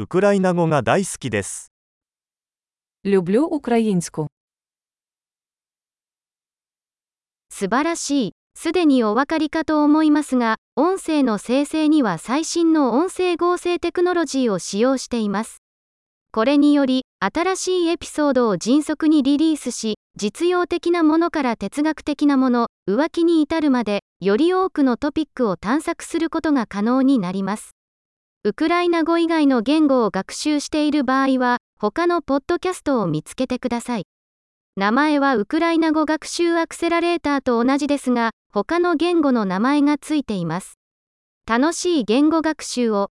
[0.00, 1.72] ウクライナ語が大好きです。
[3.02, 4.26] Люблю українську.
[7.48, 8.32] 素晴らしい。
[8.54, 15.62] すでにお分かりかと思いますが、音声の生成には最新の音声合成テクノロジーを使用しています。
[16.30, 27.70] これにより、新しいエピソードを迅速にリリースし、実用的なものから哲学的なもの、浮気に至るまで、より多くのトピックを探索することが可能になります。
[28.43, 34.07] ウクライナ語以外の言語を学習している場合は、他のポッドキャストを見つけてください。
[34.75, 40.79] 名前はウクライナ語学習アクセラレーターと同じですが、他の言語の名前がついています。
[41.47, 43.11] 楽しい言語学習を。